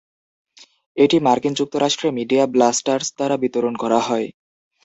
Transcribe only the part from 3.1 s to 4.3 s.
দ্বারা বিতরণ করা হয়।